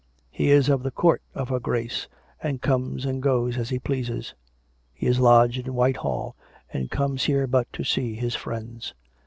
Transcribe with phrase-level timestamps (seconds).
[0.31, 2.07] He is of the Court of her Grace,
[2.41, 4.33] and comes and goes as he pleases.
[4.95, 6.35] He is lodged in Whitehall,
[6.73, 8.95] and comes here but to see his friends.